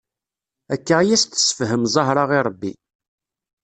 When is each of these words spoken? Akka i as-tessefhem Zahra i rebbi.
Akka 0.73 0.97
i 1.03 1.09
as-tessefhem 1.15 1.83
Zahra 1.93 2.23
i 2.37 2.39
rebbi. 2.41 2.71